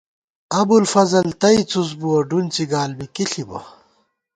ابُوالفضل 0.59 1.27
تئ 1.41 1.57
څُس 1.69 1.89
بُوَہ، 1.99 2.19
ڈُونڅِی 2.29 2.65
گال 2.71 2.91
بی 2.97 3.05
کی 3.13 3.25
ݪِبہ 3.31 3.59